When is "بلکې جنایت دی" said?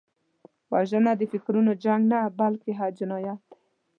2.39-3.55